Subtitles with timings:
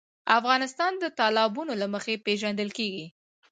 [0.39, 3.05] افغانستان د تالابونه له مخې پېژندل کېږي.